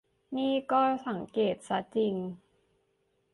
[0.37, 2.15] นี่ก็สังเกตซะจริง